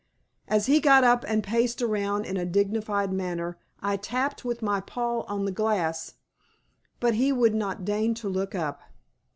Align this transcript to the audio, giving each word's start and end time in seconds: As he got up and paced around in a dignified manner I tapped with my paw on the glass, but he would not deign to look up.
As 0.47 0.65
he 0.65 0.79
got 0.79 1.03
up 1.03 1.23
and 1.27 1.43
paced 1.43 1.79
around 1.79 2.25
in 2.25 2.35
a 2.35 2.43
dignified 2.43 3.13
manner 3.13 3.59
I 3.81 3.97
tapped 3.97 4.43
with 4.43 4.63
my 4.63 4.79
paw 4.81 5.21
on 5.27 5.45
the 5.45 5.51
glass, 5.51 6.15
but 6.99 7.13
he 7.13 7.31
would 7.31 7.53
not 7.53 7.85
deign 7.85 8.15
to 8.15 8.27
look 8.27 8.55
up. 8.55 8.81